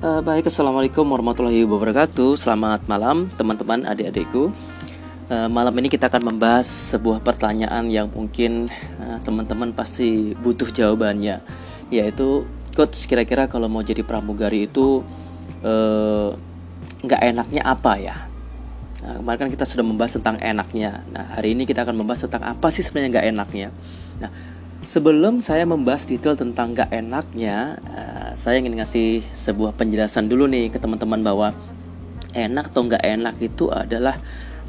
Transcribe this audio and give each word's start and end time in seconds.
Uh, 0.00 0.24
baik, 0.24 0.48
assalamualaikum 0.48 1.04
warahmatullahi 1.04 1.60
wabarakatuh. 1.68 2.32
Selamat 2.32 2.80
malam, 2.88 3.28
teman-teman, 3.36 3.84
adik-adikku. 3.84 4.48
Uh, 5.28 5.44
malam 5.52 5.76
ini 5.76 5.92
kita 5.92 6.08
akan 6.08 6.24
membahas 6.24 6.64
sebuah 6.64 7.20
pertanyaan 7.20 7.84
yang 7.92 8.08
mungkin 8.08 8.72
uh, 8.96 9.20
teman-teman 9.20 9.76
pasti 9.76 10.32
butuh 10.40 10.72
jawabannya, 10.72 11.44
yaitu, 11.92 12.48
coach, 12.72 12.96
kira-kira 13.12 13.44
kalau 13.44 13.68
mau 13.68 13.84
jadi 13.84 14.00
pramugari 14.00 14.72
itu 14.72 15.04
nggak 17.04 17.20
enaknya 17.20 17.60
apa 17.68 17.92
ya? 18.00 18.16
Nah, 19.04 19.20
kemarin 19.20 19.36
kan 19.36 19.50
kita 19.52 19.68
sudah 19.68 19.84
membahas 19.84 20.16
tentang 20.16 20.40
enaknya. 20.40 21.04
Nah, 21.12 21.36
hari 21.36 21.52
ini 21.52 21.68
kita 21.68 21.84
akan 21.84 22.00
membahas 22.00 22.24
tentang 22.24 22.48
apa 22.48 22.72
sih 22.72 22.80
sebenarnya 22.80 23.20
nggak 23.20 23.26
enaknya. 23.36 23.68
Nah, 24.16 24.32
Sebelum 24.80 25.44
saya 25.44 25.68
membahas 25.68 26.08
detail 26.08 26.40
tentang 26.40 26.72
gak 26.72 26.88
enaknya, 26.88 27.76
saya 28.36 28.60
ingin 28.60 28.78
ngasih 28.78 29.24
sebuah 29.34 29.74
penjelasan 29.74 30.26
dulu 30.30 30.46
nih 30.50 30.70
ke 30.70 30.78
teman-teman 30.78 31.20
bahwa 31.22 31.48
enak 32.34 32.70
atau 32.70 32.86
gak 32.86 33.02
enak 33.02 33.36
itu 33.42 33.70
adalah 33.70 34.18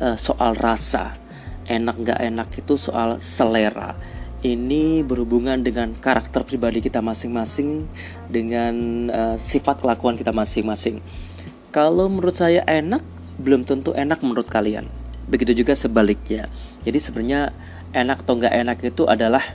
uh, 0.01 0.17
soal 0.17 0.57
rasa. 0.57 1.17
Enak 1.69 1.95
gak 2.01 2.19
enak 2.19 2.49
itu 2.57 2.75
soal 2.77 3.21
selera. 3.21 3.93
Ini 4.41 5.05
berhubungan 5.05 5.61
dengan 5.61 5.93
karakter 5.93 6.41
pribadi 6.41 6.81
kita 6.81 6.97
masing-masing, 6.97 7.85
dengan 8.25 8.73
uh, 9.13 9.37
sifat 9.37 9.77
kelakuan 9.85 10.17
kita 10.17 10.33
masing-masing. 10.33 10.97
Kalau 11.69 12.09
menurut 12.09 12.33
saya 12.33 12.65
enak, 12.65 13.05
belum 13.37 13.63
tentu 13.69 13.93
enak 13.93 14.19
menurut 14.25 14.49
kalian. 14.49 14.89
Begitu 15.29 15.61
juga 15.61 15.77
sebaliknya. 15.77 16.49
Jadi 16.81 16.97
sebenarnya 16.97 17.53
enak 17.93 18.25
atau 18.25 18.33
nggak 18.41 18.55
enak 18.65 18.77
itu 18.81 19.05
adalah 19.05 19.45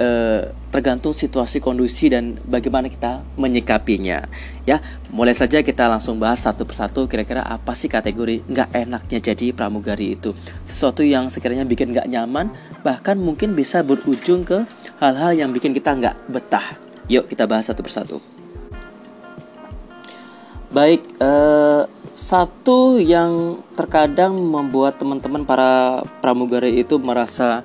eh, 0.00 0.52
tergantung 0.72 1.12
situasi 1.12 1.60
kondisi 1.60 2.08
dan 2.08 2.40
bagaimana 2.48 2.88
kita 2.88 3.20
menyikapinya. 3.36 4.24
Ya 4.64 4.80
mulai 5.12 5.36
saja 5.36 5.60
kita 5.60 5.88
langsung 5.90 6.16
bahas 6.16 6.40
satu 6.40 6.64
persatu 6.64 7.04
kira-kira 7.10 7.44
apa 7.44 7.76
sih 7.76 7.90
kategori 7.90 8.46
nggak 8.48 8.68
enaknya 8.72 9.18
jadi 9.20 9.52
pramugari 9.52 10.16
itu. 10.16 10.32
Sesuatu 10.64 11.04
yang 11.04 11.28
sekiranya 11.28 11.68
bikin 11.68 11.92
nggak 11.92 12.08
nyaman 12.08 12.52
bahkan 12.80 13.20
mungkin 13.20 13.52
bisa 13.52 13.84
berujung 13.84 14.46
ke 14.46 14.64
hal-hal 15.02 15.36
yang 15.36 15.50
bikin 15.52 15.76
kita 15.76 15.92
nggak 15.92 16.16
betah. 16.30 16.78
Yuk 17.10 17.28
kita 17.28 17.44
bahas 17.44 17.68
satu 17.68 17.84
persatu. 17.84 18.22
Baik 20.72 21.04
eh, 21.20 21.84
satu 22.16 22.96
yang 22.96 23.60
terkadang 23.76 24.36
membuat 24.36 24.96
teman-teman 24.96 25.44
para 25.44 26.00
pramugari 26.24 26.80
itu 26.80 26.96
merasa 26.96 27.60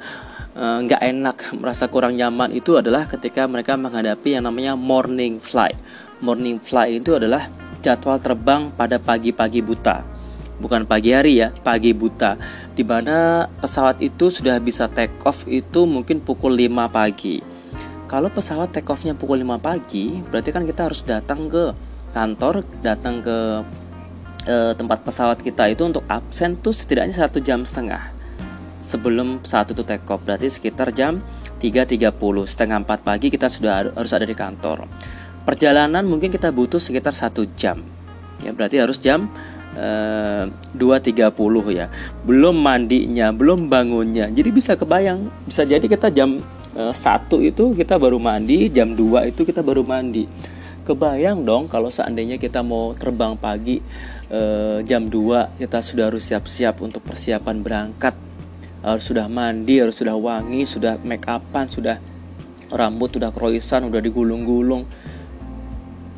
nggak 0.58 1.02
uh, 1.02 1.10
enak 1.14 1.38
merasa 1.62 1.86
kurang 1.86 2.18
nyaman 2.18 2.50
itu 2.50 2.82
adalah 2.82 3.06
ketika 3.06 3.46
mereka 3.46 3.78
menghadapi 3.78 4.34
yang 4.34 4.50
namanya 4.50 4.74
morning 4.74 5.38
flight. 5.38 5.78
Morning 6.18 6.58
flight 6.58 6.98
itu 6.98 7.14
adalah 7.14 7.46
jadwal 7.86 8.18
terbang 8.18 8.74
pada 8.74 8.98
pagi-pagi 8.98 9.62
buta. 9.62 10.02
Bukan 10.58 10.90
pagi 10.90 11.14
hari 11.14 11.46
ya 11.46 11.54
pagi 11.62 11.94
buta. 11.94 12.42
Di 12.74 12.82
mana 12.82 13.46
pesawat 13.62 14.02
itu 14.02 14.34
sudah 14.34 14.58
bisa 14.58 14.90
take 14.90 15.14
off 15.22 15.46
itu 15.46 15.86
mungkin 15.86 16.26
pukul 16.26 16.58
5 16.58 16.90
pagi. 16.90 17.38
Kalau 18.10 18.34
pesawat 18.34 18.74
take 18.74 18.90
offnya 18.90 19.14
pukul 19.14 19.46
5 19.46 19.62
pagi 19.62 20.18
berarti 20.34 20.50
kan 20.50 20.66
kita 20.66 20.90
harus 20.90 21.06
datang 21.06 21.46
ke 21.54 21.70
kantor 22.18 22.66
datang 22.82 23.22
ke 23.22 23.62
uh, 24.50 24.74
tempat 24.74 25.06
pesawat 25.06 25.38
kita 25.38 25.70
itu 25.70 25.86
untuk 25.86 26.02
absen 26.10 26.58
tuh 26.58 26.74
setidaknya 26.74 27.14
satu 27.14 27.38
jam 27.38 27.62
setengah 27.62 28.17
sebelum 28.88 29.44
saat 29.44 29.76
itu 29.76 29.84
take 29.84 30.08
off. 30.08 30.24
Berarti 30.24 30.48
sekitar 30.48 30.96
jam 30.96 31.20
3.30 31.60 32.16
setengah 32.48 32.80
4 32.88 33.04
pagi 33.04 33.28
kita 33.28 33.52
sudah 33.52 33.92
harus 33.92 34.12
ada 34.16 34.24
di 34.24 34.32
kantor. 34.32 34.88
Perjalanan 35.44 36.08
mungkin 36.08 36.32
kita 36.32 36.56
butuh 36.56 36.80
sekitar 36.80 37.12
satu 37.12 37.44
jam. 37.60 37.84
Ya 38.40 38.56
berarti 38.56 38.80
harus 38.80 38.96
jam 39.04 39.28
eh, 39.76 40.48
2.30 40.72 41.36
ya. 41.76 41.92
Belum 42.24 42.56
mandinya 42.56 43.36
belum 43.36 43.68
bangunnya. 43.68 44.32
Jadi 44.32 44.50
bisa 44.56 44.80
kebayang 44.80 45.28
bisa 45.44 45.68
jadi 45.68 45.84
kita 45.84 46.08
jam 46.16 46.40
eh, 46.72 46.96
1 46.96 47.44
itu 47.44 47.76
kita 47.76 48.00
baru 48.00 48.16
mandi 48.24 48.72
jam 48.72 48.96
2 48.96 49.36
itu 49.36 49.44
kita 49.44 49.60
baru 49.60 49.84
mandi. 49.84 50.24
Kebayang 50.88 51.44
dong 51.44 51.68
kalau 51.68 51.92
seandainya 51.92 52.40
kita 52.40 52.64
mau 52.64 52.96
terbang 52.96 53.36
pagi 53.36 53.84
eh, 54.32 54.80
jam 54.88 55.12
2 55.12 55.60
kita 55.60 55.84
sudah 55.84 56.08
harus 56.08 56.24
siap-siap 56.24 56.80
untuk 56.80 57.04
persiapan 57.04 57.60
berangkat 57.60 58.27
harus 58.86 59.06
sudah 59.06 59.26
mandi 59.26 59.82
harus 59.82 59.98
sudah 59.98 60.14
wangi 60.14 60.64
sudah 60.68 61.02
make 61.02 61.26
upan 61.26 61.66
sudah 61.68 61.98
rambut 62.72 63.16
sudah 63.16 63.32
kroisan 63.32 63.88
sudah 63.88 64.02
digulung-gulung. 64.04 64.84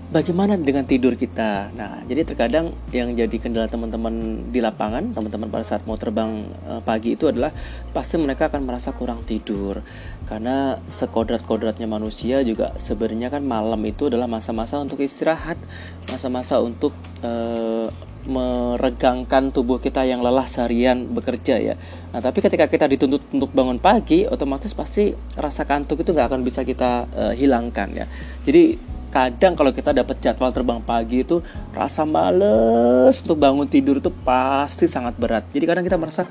Bagaimana 0.09 0.57
dengan 0.57 0.89
tidur 0.89 1.13
kita? 1.13 1.69
Nah 1.77 2.01
jadi 2.09 2.25
terkadang 2.25 2.73
yang 2.89 3.13
jadi 3.13 3.37
kendala 3.37 3.69
teman-teman 3.69 4.49
di 4.49 4.57
lapangan 4.57 5.13
teman-teman 5.13 5.53
pada 5.53 5.61
saat 5.61 5.85
mau 5.85 6.01
terbang 6.01 6.49
eh, 6.65 6.81
pagi 6.81 7.13
itu 7.13 7.29
adalah 7.29 7.53
pasti 7.93 8.17
mereka 8.17 8.49
akan 8.49 8.65
merasa 8.65 8.89
kurang 8.89 9.21
tidur. 9.29 9.85
Karena 10.25 10.81
sekodrat-kodratnya 10.89 11.85
manusia 11.85 12.41
juga 12.41 12.73
sebenarnya 12.81 13.29
kan 13.29 13.45
malam 13.45 13.77
itu 13.85 14.09
adalah 14.09 14.25
masa-masa 14.25 14.81
untuk 14.81 14.97
istirahat 15.05 15.61
masa-masa 16.09 16.57
untuk 16.57 16.97
uh, 17.21 17.93
meregangkan 18.27 19.55
tubuh 19.55 19.79
kita 19.79 20.03
yang 20.03 20.19
lelah 20.19 20.43
seharian 20.43 21.07
bekerja 21.07 21.55
ya. 21.55 21.75
Nah 22.11 22.19
tapi 22.19 22.43
ketika 22.43 22.67
kita 22.67 22.85
dituntut 22.89 23.23
untuk 23.31 23.55
bangun 23.55 23.79
pagi, 23.79 24.27
otomatis 24.27 24.75
pasti 24.75 25.15
rasa 25.39 25.63
kantuk 25.63 26.03
itu 26.03 26.11
nggak 26.11 26.27
akan 26.35 26.41
bisa 26.43 26.67
kita 26.67 27.07
uh, 27.15 27.33
hilangkan 27.33 27.89
ya. 27.95 28.05
Jadi 28.43 28.75
kadang 29.09 29.57
kalau 29.57 29.73
kita 29.73 29.89
dapat 29.89 30.21
jadwal 30.21 30.53
terbang 30.53 30.81
pagi 30.85 31.25
itu 31.25 31.41
rasa 31.73 32.05
males 32.05 33.25
untuk 33.25 33.41
bangun 33.41 33.65
tidur 33.65 33.97
itu 33.97 34.11
pasti 34.11 34.85
sangat 34.85 35.17
berat. 35.17 35.47
Jadi 35.49 35.65
kadang 35.65 35.85
kita 35.87 35.97
merasa 35.97 36.27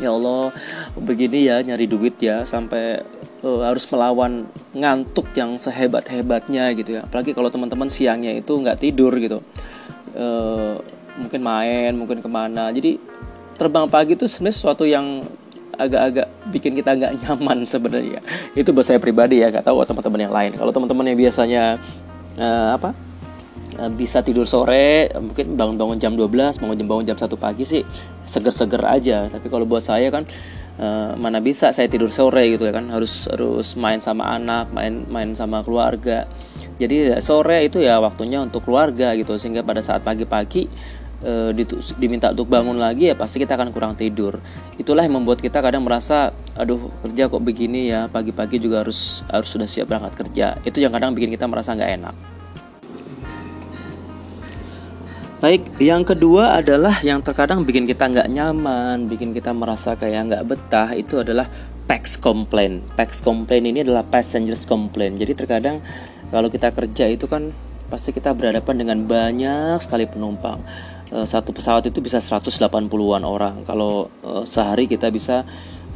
ya 0.00 0.16
Allah 0.16 0.50
begini 0.96 1.46
ya 1.46 1.60
nyari 1.60 1.84
duit 1.84 2.16
ya 2.16 2.48
sampai 2.48 3.04
uh, 3.44 3.60
harus 3.62 3.84
melawan 3.92 4.48
ngantuk 4.72 5.30
yang 5.36 5.54
sehebat 5.60 6.08
hebatnya 6.08 6.72
gitu 6.72 6.96
ya. 6.98 7.04
Apalagi 7.04 7.36
kalau 7.36 7.52
teman-teman 7.52 7.92
siangnya 7.92 8.34
itu 8.40 8.56
nggak 8.56 8.80
tidur 8.80 9.12
gitu. 9.20 9.44
Uh, 10.16 10.80
mungkin 11.20 11.40
main 11.44 11.92
mungkin 11.94 12.24
ke 12.24 12.28
mana. 12.28 12.72
Jadi 12.72 12.96
terbang 13.60 13.84
pagi 13.92 14.16
itu 14.16 14.24
sebenarnya 14.24 14.56
sesuatu 14.56 14.88
yang 14.88 15.20
agak-agak 15.80 16.28
bikin 16.52 16.76
kita 16.76 16.96
nggak 16.96 17.12
nyaman 17.24 17.64
sebenarnya. 17.64 18.20
Itu 18.52 18.76
buat 18.76 18.84
saya 18.84 19.00
pribadi 19.00 19.40
ya 19.40 19.48
nggak 19.48 19.64
tahu 19.64 19.80
teman-teman 19.88 20.20
yang 20.20 20.34
lain. 20.34 20.52
Kalau 20.60 20.72
teman-teman 20.72 21.04
yang 21.08 21.18
biasanya 21.18 21.62
uh, 22.36 22.76
apa 22.76 22.92
uh, 23.80 23.90
bisa 23.92 24.20
tidur 24.20 24.44
sore 24.44 25.08
mungkin 25.16 25.56
bangun-bangun 25.56 25.96
jam 25.96 26.12
12 26.12 26.60
bangun 26.60 26.76
jam 26.76 26.88
bangun 26.88 27.04
jam 27.08 27.16
satu 27.16 27.40
pagi 27.40 27.64
sih 27.64 27.82
seger-seger 28.28 28.84
aja. 28.84 29.32
Tapi 29.32 29.48
kalau 29.48 29.64
buat 29.64 29.80
saya 29.80 30.12
kan 30.12 30.28
uh, 30.76 31.16
mana 31.16 31.40
bisa 31.40 31.72
saya 31.72 31.88
tidur 31.88 32.12
sore 32.12 32.52
gitu 32.52 32.68
ya 32.68 32.76
kan. 32.76 32.92
Harus 32.92 33.24
harus 33.32 33.72
main 33.80 34.04
sama 34.04 34.28
anak 34.36 34.68
main 34.76 35.08
main 35.08 35.32
sama 35.32 35.64
keluarga. 35.64 36.28
Jadi 36.76 37.20
sore 37.20 37.68
itu 37.68 37.80
ya 37.80 38.00
waktunya 38.00 38.44
untuk 38.44 38.68
keluarga 38.68 39.16
gitu. 39.16 39.36
Sehingga 39.40 39.64
pada 39.64 39.80
saat 39.80 40.04
pagi-pagi 40.04 40.68
e, 41.20 41.54
diminta 42.00 42.32
untuk 42.32 42.48
bangun 42.48 42.76
lagi 42.76 43.12
ya 43.12 43.16
pasti 43.16 43.38
kita 43.40 43.56
akan 43.56 43.70
kurang 43.70 43.94
tidur 43.94 44.40
itulah 44.76 45.04
yang 45.04 45.20
membuat 45.20 45.40
kita 45.40 45.60
kadang 45.60 45.84
merasa 45.84 46.32
aduh 46.56 46.90
kerja 47.06 47.28
kok 47.30 47.42
begini 47.44 47.92
ya 47.92 48.08
pagi-pagi 48.08 48.60
juga 48.60 48.82
harus 48.84 49.24
harus 49.28 49.48
sudah 49.48 49.68
siap 49.68 49.88
berangkat 49.88 50.16
kerja 50.26 50.60
itu 50.66 50.80
yang 50.80 50.92
kadang 50.92 51.12
bikin 51.16 51.32
kita 51.32 51.46
merasa 51.48 51.76
nggak 51.76 51.92
enak 52.00 52.16
Baik, 55.40 55.64
yang 55.80 56.04
kedua 56.04 56.60
adalah 56.60 57.00
yang 57.00 57.24
terkadang 57.24 57.64
bikin 57.64 57.88
kita 57.88 58.12
nggak 58.12 58.28
nyaman, 58.28 59.08
bikin 59.08 59.32
kita 59.32 59.56
merasa 59.56 59.96
kayak 59.96 60.28
nggak 60.28 60.44
betah 60.44 60.92
itu 60.92 61.16
adalah 61.16 61.48
PAX 61.88 62.20
complaint. 62.20 62.84
PAX 62.92 63.24
complaint 63.24 63.64
ini 63.64 63.80
adalah 63.80 64.04
passengers 64.04 64.68
complaint. 64.68 65.16
Jadi 65.16 65.32
terkadang 65.32 65.80
kalau 66.28 66.52
kita 66.52 66.68
kerja 66.76 67.08
itu 67.08 67.24
kan 67.24 67.56
pasti 67.88 68.12
kita 68.12 68.36
berhadapan 68.36 68.84
dengan 68.84 68.98
banyak 69.08 69.80
sekali 69.80 70.04
penumpang. 70.04 70.60
Eh, 71.10 71.26
satu 71.26 71.50
pesawat 71.50 71.82
itu 71.90 71.98
bisa 71.98 72.22
180-an 72.22 73.26
orang. 73.26 73.66
Kalau 73.66 74.06
uh, 74.22 74.46
sehari 74.46 74.86
kita 74.86 75.10
bisa 75.10 75.42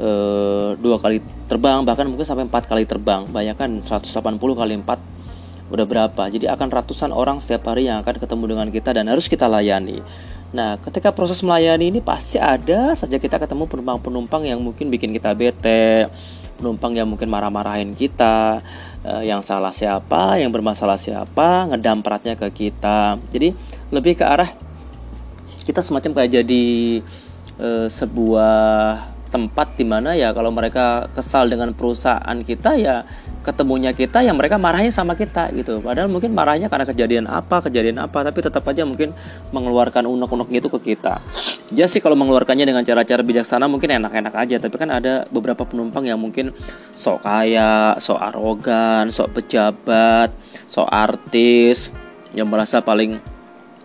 uh, 0.03 0.75
dua 0.75 0.99
kali 0.99 1.23
terbang, 1.47 1.87
bahkan 1.87 2.11
mungkin 2.11 2.27
sampai 2.27 2.51
empat 2.51 2.67
kali 2.67 2.83
terbang. 2.83 3.23
Bayangkan 3.31 3.79
180 3.79 4.11
kali 4.35 4.75
4 4.83 5.71
udah 5.71 5.87
berapa. 5.87 6.23
Jadi 6.35 6.51
akan 6.51 6.67
ratusan 6.67 7.15
orang 7.15 7.39
setiap 7.39 7.63
hari 7.71 7.87
yang 7.87 8.03
akan 8.03 8.19
ketemu 8.19 8.45
dengan 8.59 8.69
kita 8.75 8.91
dan 8.91 9.07
harus 9.07 9.31
kita 9.31 9.47
layani. 9.47 10.03
Nah, 10.51 10.83
ketika 10.83 11.15
proses 11.15 11.47
melayani 11.47 11.95
ini 11.95 12.01
pasti 12.03 12.43
ada 12.43 12.99
saja 12.99 13.15
kita 13.19 13.39
ketemu 13.39 13.71
penumpang-penumpang 13.71 14.51
yang 14.51 14.59
mungkin 14.59 14.91
bikin 14.91 15.15
kita 15.15 15.31
bete, 15.35 16.11
penumpang 16.59 16.95
yang 16.95 17.07
mungkin 17.11 17.27
marah-marahin 17.27 17.95
kita, 17.99 18.63
yang 19.27 19.43
salah 19.43 19.75
siapa, 19.75 20.39
yang 20.39 20.55
bermasalah 20.55 20.95
siapa, 20.95 21.75
ngedampratnya 21.75 22.39
ke 22.39 22.51
kita. 22.55 23.19
Jadi 23.35 23.51
lebih 23.91 24.15
ke 24.15 24.23
arah 24.23 24.64
kita 25.65 25.81
semacam 25.81 26.21
kayak 26.21 26.31
jadi 26.45 26.65
uh, 27.59 27.89
sebuah 27.89 29.15
tempat 29.35 29.75
di 29.75 29.83
mana 29.83 30.15
ya 30.15 30.31
kalau 30.31 30.55
mereka 30.55 31.11
kesal 31.11 31.51
dengan 31.51 31.75
perusahaan 31.75 32.39
kita 32.47 32.79
ya 32.79 33.03
ketemunya 33.43 33.91
kita 33.91 34.23
yang 34.23 34.39
mereka 34.39 34.63
marahin 34.63 34.95
sama 34.95 35.19
kita 35.19 35.51
gitu. 35.59 35.83
Padahal 35.83 36.07
mungkin 36.07 36.31
marahnya 36.31 36.71
karena 36.71 36.87
kejadian 36.87 37.27
apa 37.27 37.67
kejadian 37.67 37.99
apa 37.99 38.23
tapi 38.23 38.39
tetap 38.47 38.63
aja 38.71 38.87
mungkin 38.87 39.11
mengeluarkan 39.51 40.07
unek-unek 40.07 40.63
gitu 40.63 40.71
ke 40.79 40.95
kita. 40.95 41.19
Ya 41.75 41.91
sih 41.91 41.99
kalau 41.99 42.15
mengeluarkannya 42.15 42.63
dengan 42.63 42.87
cara-cara 42.87 43.27
bijaksana 43.27 43.67
mungkin 43.67 43.91
enak-enak 43.99 44.35
aja 44.39 44.57
tapi 44.63 44.79
kan 44.79 44.95
ada 44.95 45.27
beberapa 45.35 45.67
penumpang 45.67 46.07
yang 46.07 46.23
mungkin 46.23 46.55
sok 46.95 47.27
kaya 47.27 47.99
sok 47.99 48.23
arogan 48.23 49.11
sok 49.11 49.43
pejabat 49.43 50.31
sok 50.71 50.87
artis 50.87 51.91
yang 52.39 52.47
merasa 52.47 52.79
paling 52.79 53.34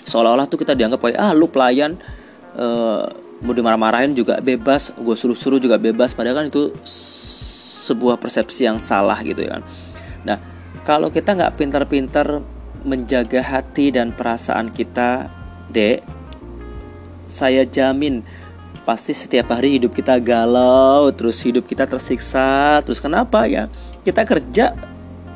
seolah-olah 0.10 0.50
tuh 0.50 0.58
kita 0.58 0.74
dianggap 0.74 0.98
kayak 0.98 1.22
ah 1.22 1.32
lu 1.38 1.46
pelayan. 1.46 2.02
Uh, 2.58 3.06
mau 3.40 3.56
dimarah-marahin 3.56 4.12
juga 4.18 4.44
bebas 4.44 4.92
gue 4.98 5.16
suruh-suruh 5.16 5.62
juga 5.62 5.78
bebas. 5.78 6.18
Padahal 6.18 6.44
kan 6.44 6.46
itu 6.50 6.74
sebuah 7.86 8.18
persepsi 8.18 8.66
yang 8.66 8.82
salah 8.82 9.22
gitu 9.22 9.46
ya 9.46 9.60
kan. 9.60 9.64
Nah 10.26 10.38
kalau 10.84 11.14
kita 11.14 11.38
nggak 11.38 11.56
pintar-pintar 11.56 12.42
menjaga 12.82 13.44
hati 13.44 13.92
dan 13.92 14.16
perasaan 14.16 14.72
kita 14.72 15.28
dek 15.70 16.02
saya 17.30 17.68
jamin 17.68 18.24
pasti 18.88 19.14
setiap 19.14 19.54
hari 19.54 19.78
hidup 19.78 19.94
kita 19.94 20.18
galau 20.18 21.12
terus 21.14 21.38
hidup 21.46 21.70
kita 21.70 21.86
tersiksa 21.86 22.82
terus 22.82 22.98
kenapa 22.98 23.46
ya? 23.46 23.70
Kita 24.02 24.26
kerja 24.26 24.74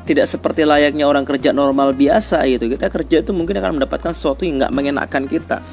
tidak 0.04 0.28
seperti 0.28 0.68
layaknya 0.68 1.08
orang 1.08 1.24
kerja 1.24 1.50
normal 1.50 1.96
biasa 1.96 2.44
gitu 2.48 2.68
kita 2.72 2.92
kerja 2.92 3.16
itu 3.24 3.32
mungkin 3.32 3.56
akan 3.56 3.80
mendapatkan 3.80 4.12
sesuatu 4.12 4.44
yang 4.44 4.60
nggak 4.60 4.72
mengenakan 4.72 5.24
kita 5.28 5.64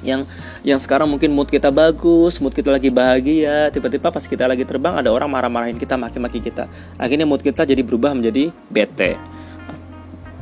yang 0.00 0.24
yang 0.64 0.80
sekarang 0.80 1.08
mungkin 1.08 1.28
mood 1.32 1.52
kita 1.52 1.68
bagus, 1.68 2.40
mood 2.40 2.56
kita 2.56 2.72
lagi 2.72 2.88
bahagia, 2.88 3.68
tiba-tiba 3.68 4.08
pas 4.08 4.24
kita 4.24 4.48
lagi 4.48 4.64
terbang 4.64 4.96
ada 4.96 5.12
orang 5.12 5.28
marah-marahin 5.28 5.76
kita, 5.76 6.00
maki-maki 6.00 6.40
kita. 6.40 6.72
Akhirnya 6.96 7.28
mood 7.28 7.44
kita 7.44 7.68
jadi 7.68 7.80
berubah 7.84 8.16
menjadi 8.16 8.48
bete. 8.72 9.20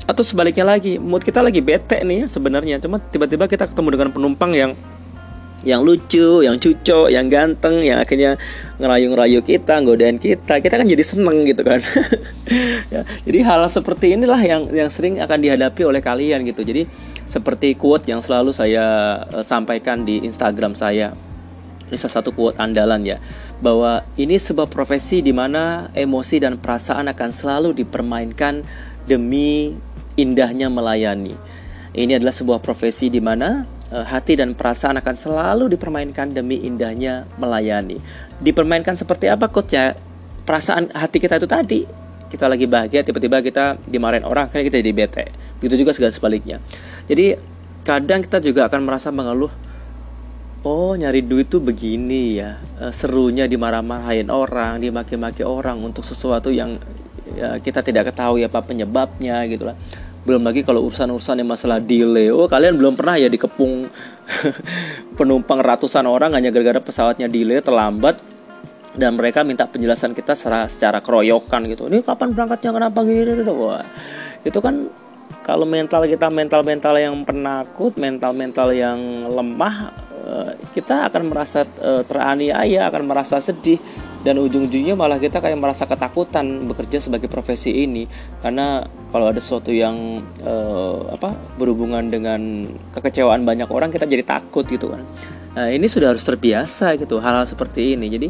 Atau 0.09 0.25
sebaliknya 0.25 0.65
lagi, 0.65 0.97
mood 0.97 1.21
kita 1.21 1.43
lagi 1.43 1.61
bete 1.61 2.01
nih 2.01 2.31
sebenarnya, 2.31 2.81
cuma 2.81 3.03
tiba-tiba 3.03 3.45
kita 3.51 3.69
ketemu 3.69 3.89
dengan 3.99 4.09
penumpang 4.15 4.55
yang 4.55 4.73
yang 5.67 5.83
lucu, 5.83 6.47
yang 6.47 6.55
cucok, 6.55 7.11
yang 7.11 7.27
ganteng, 7.27 7.83
yang 7.83 7.99
akhirnya 7.99 8.39
ngerayu-ngerayu 8.79 9.43
kita, 9.43 9.83
godain 9.83 10.23
kita, 10.23 10.63
kita 10.63 10.75
kan 10.79 10.87
jadi 10.87 11.03
seneng 11.03 11.43
gitu 11.51 11.67
kan. 11.67 11.83
ya, 12.95 13.03
jadi 13.27 13.39
hal 13.43 13.67
seperti 13.67 14.15
inilah 14.15 14.39
yang 14.39 14.71
yang 14.71 14.87
sering 14.87 15.19
akan 15.19 15.39
dihadapi 15.43 15.83
oleh 15.83 15.99
kalian 15.99 16.47
gitu. 16.47 16.63
Jadi 16.63 16.87
seperti 17.27 17.75
quote 17.75 18.07
yang 18.07 18.23
selalu 18.23 18.55
saya 18.55 19.19
uh, 19.35 19.43
sampaikan 19.43 20.07
di 20.07 20.23
Instagram 20.23 20.79
saya. 20.79 21.11
Ini 21.89 21.97
salah 21.97 22.21
satu 22.21 22.31
quote 22.37 22.55
andalan 22.61 23.03
ya, 23.03 23.17
bahwa 23.59 24.07
ini 24.15 24.39
sebuah 24.39 24.71
profesi 24.71 25.25
di 25.25 25.33
mana 25.35 25.91
emosi 25.97 26.39
dan 26.39 26.61
perasaan 26.61 27.11
akan 27.11 27.31
selalu 27.33 27.75
dipermainkan 27.83 28.63
demi 29.09 29.75
indahnya 30.15 30.71
melayani. 30.71 31.35
Ini 31.97 32.21
adalah 32.21 32.37
sebuah 32.37 32.61
profesi 32.61 33.09
di 33.09 33.19
mana 33.19 33.78
hati 33.89 34.37
dan 34.37 34.53
perasaan 34.53 35.01
akan 35.01 35.15
selalu 35.17 35.65
dipermainkan 35.73 36.33
demi 36.33 36.61
indahnya 36.61 37.25
melayani. 37.41 38.01
Dipermainkan 38.41 39.01
seperti 39.01 39.33
apa 39.33 39.49
coach 39.49 39.73
ya? 39.73 39.97
Perasaan 40.45 40.93
hati 40.93 41.21
kita 41.21 41.37
itu 41.37 41.49
tadi 41.49 41.81
kita 42.29 42.45
lagi 42.45 42.69
bahagia 42.69 43.01
tiba-tiba 43.01 43.41
kita 43.41 43.81
dimarahin 43.89 44.29
orang 44.29 44.53
kan 44.53 44.61
kita 44.61 44.81
jadi 44.81 44.93
bete. 44.93 45.33
Begitu 45.61 45.85
juga 45.85 45.97
segala 45.97 46.13
sebaliknya. 46.13 46.61
Jadi 47.09 47.41
kadang 47.85 48.21
kita 48.21 48.45
juga 48.45 48.69
akan 48.69 48.81
merasa 48.85 49.09
mengeluh 49.09 49.53
Oh 50.67 50.99
nyari 50.99 51.23
duit 51.23 51.47
tuh 51.47 51.63
begini 51.63 52.43
ya 52.43 52.59
eh, 52.83 52.91
Serunya 52.91 53.47
dimarah-marahin 53.47 54.27
orang 54.27 54.83
Dimaki-maki 54.83 55.47
orang 55.47 55.79
untuk 55.79 56.03
sesuatu 56.03 56.51
yang 56.51 56.83
ya, 57.31 57.63
Kita 57.63 57.79
tidak 57.79 58.11
ketahui 58.11 58.43
apa 58.43 58.59
penyebabnya 58.67 59.47
gitu 59.47 59.71
lah 59.71 59.79
belum 60.29 60.45
lagi 60.45 60.61
kalau 60.61 60.85
urusan-urusan 60.85 61.41
yang 61.41 61.49
masalah 61.49 61.81
delay 61.81 62.29
oh 62.29 62.45
kalian 62.45 62.77
belum 62.77 62.93
pernah 62.93 63.17
ya 63.17 63.33
dikepung 63.33 63.89
penumpang 65.19 65.65
ratusan 65.65 66.05
orang 66.05 66.37
hanya 66.37 66.53
gara-gara 66.53 66.85
pesawatnya 66.85 67.33
delay 67.33 67.65
terlambat 67.65 68.21
dan 68.93 69.17
mereka 69.17 69.41
minta 69.41 69.65
penjelasan 69.65 70.13
kita 70.13 70.35
secara 70.35 70.67
secara 70.67 70.99
keroyokan 70.99 71.71
gitu. 71.71 71.87
Ini 71.87 72.03
kapan 72.03 72.35
berangkatnya? 72.35 72.71
Kenapa 72.75 72.99
gini? 73.07 73.31
Gitu. 73.31 73.53
Wah 73.55 73.85
itu 74.43 74.59
kan 74.59 74.91
kalau 75.45 75.65
mental 75.65 76.05
kita 76.05 76.29
mental 76.29 76.61
mental 76.61 76.95
yang 76.99 77.15
penakut 77.25 77.97
mental 77.97 78.33
mental 78.37 78.69
yang 78.73 79.29
lemah 79.33 79.93
eh, 80.29 80.53
kita 80.77 81.09
akan 81.09 81.23
merasa 81.33 81.65
eh, 81.65 82.03
teraniaya 82.05 82.89
akan 82.93 83.03
merasa 83.09 83.41
sedih 83.41 83.81
dan 84.29 84.37
ujung-ujungnya 84.45 84.93
malah 84.93 85.17
kita 85.17 85.41
kayak 85.41 85.57
merasa 85.57 85.89
ketakutan 85.89 86.69
bekerja 86.69 87.01
sebagai 87.01 87.33
profesi 87.33 87.73
ini. 87.73 88.05
Karena 88.45 88.85
kalau 89.09 89.33
ada 89.33 89.41
sesuatu 89.41 89.73
yang 89.73 90.21
uh, 90.45 91.17
apa 91.17 91.33
berhubungan 91.57 92.13
dengan 92.13 92.69
kekecewaan 92.93 93.49
banyak 93.49 93.73
orang 93.73 93.89
kita 93.89 94.05
jadi 94.05 94.21
takut 94.29 94.69
gitu 94.69 94.93
kan. 94.93 95.01
Nah 95.57 95.73
ini 95.73 95.89
sudah 95.89 96.13
harus 96.13 96.21
terbiasa 96.29 97.01
gitu 97.01 97.25
hal-hal 97.25 97.49
seperti 97.49 97.97
ini. 97.97 98.13
Jadi 98.13 98.29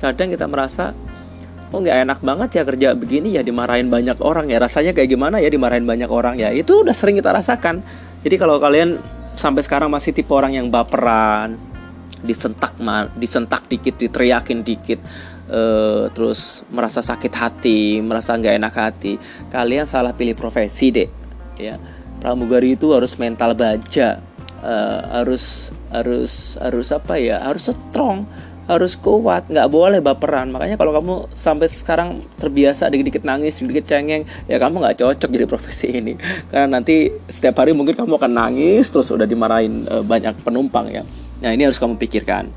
kadang 0.00 0.32
kita 0.32 0.48
merasa 0.48 0.96
oh 1.68 1.84
nggak 1.84 2.08
enak 2.08 2.18
banget 2.24 2.48
ya 2.56 2.62
kerja 2.64 2.88
begini 2.96 3.36
ya 3.36 3.44
dimarahin 3.44 3.92
banyak 3.92 4.16
orang 4.24 4.48
ya. 4.48 4.56
Rasanya 4.56 4.96
kayak 4.96 5.12
gimana 5.12 5.36
ya 5.36 5.52
dimarahin 5.52 5.84
banyak 5.84 6.08
orang 6.08 6.40
ya? 6.40 6.48
Itu 6.48 6.80
udah 6.80 6.96
sering 6.96 7.20
kita 7.20 7.36
rasakan. 7.36 7.84
Jadi 8.24 8.40
kalau 8.40 8.56
kalian 8.56 8.96
sampai 9.36 9.60
sekarang 9.60 9.92
masih 9.92 10.16
tipe 10.16 10.32
orang 10.32 10.56
yang 10.56 10.72
baperan 10.72 11.75
disentak 12.24 12.76
disentak 13.16 13.68
dikit 13.68 14.00
diteriakin 14.00 14.64
dikit 14.64 15.00
uh, 15.50 16.08
terus 16.12 16.62
merasa 16.70 17.02
sakit 17.02 17.32
hati 17.32 18.00
merasa 18.02 18.34
nggak 18.36 18.56
enak 18.56 18.74
hati. 18.74 19.12
Kalian 19.50 19.86
salah 19.88 20.14
pilih 20.14 20.36
profesi 20.36 20.90
deh 20.92 21.08
ya. 21.58 21.76
Pramugari 22.16 22.74
itu 22.74 22.96
harus 22.96 23.14
mental 23.20 23.52
baja 23.52 24.18
uh, 24.64 25.00
harus 25.20 25.70
harus 25.92 26.56
harus 26.58 26.88
apa 26.90 27.20
ya 27.20 27.44
harus 27.44 27.70
strong 27.70 28.24
harus 28.66 28.98
kuat 28.98 29.46
nggak 29.46 29.68
boleh 29.70 30.00
baperan. 30.02 30.50
Makanya 30.50 30.74
kalau 30.74 30.90
kamu 30.96 31.14
sampai 31.38 31.70
sekarang 31.70 32.26
terbiasa 32.40 32.90
dikit-dikit 32.90 33.22
nangis 33.22 33.62
dikit 33.62 33.86
cengeng 33.86 34.26
ya 34.50 34.58
kamu 34.58 34.82
nggak 34.82 34.98
cocok 34.98 35.30
jadi 35.30 35.46
profesi 35.46 35.86
ini. 35.92 36.18
Karena 36.50 36.80
nanti 36.80 37.06
setiap 37.30 37.62
hari 37.62 37.76
mungkin 37.76 37.94
kamu 37.94 38.18
akan 38.18 38.32
nangis 38.32 38.90
terus 38.90 39.14
udah 39.14 39.28
dimarahin 39.28 39.86
uh, 39.86 40.02
banyak 40.02 40.34
penumpang 40.42 40.90
ya 40.90 41.04
Nah, 41.44 41.50
ini 41.52 41.68
harus 41.68 41.76
kamu 41.76 42.00
pikirkan. 42.00 42.48